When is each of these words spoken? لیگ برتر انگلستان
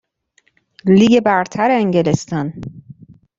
لیگ 0.85 1.19
برتر 1.23 1.71
انگلستان 1.71 2.53